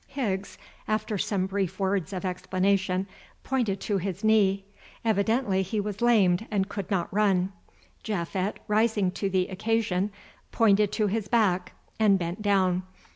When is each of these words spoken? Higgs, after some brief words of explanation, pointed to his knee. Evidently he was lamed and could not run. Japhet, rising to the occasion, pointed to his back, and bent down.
Higgs, 0.07 0.57
after 0.87 1.19
some 1.19 1.45
brief 1.45 1.79
words 1.79 2.11
of 2.11 2.25
explanation, 2.25 3.05
pointed 3.43 3.79
to 3.81 3.99
his 3.99 4.23
knee. 4.23 4.65
Evidently 5.05 5.61
he 5.61 5.79
was 5.79 6.01
lamed 6.01 6.47
and 6.49 6.67
could 6.67 6.89
not 6.89 7.13
run. 7.13 7.51
Japhet, 8.03 8.57
rising 8.67 9.11
to 9.11 9.29
the 9.29 9.47
occasion, 9.49 10.09
pointed 10.51 10.91
to 10.93 11.05
his 11.05 11.27
back, 11.27 11.73
and 11.99 12.17
bent 12.17 12.41
down. 12.41 12.81